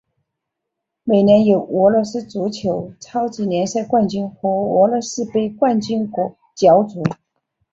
[1.03, 6.11] 每年由俄罗斯足球超级联赛冠军和俄罗斯杯冠军
[6.55, 7.03] 角逐。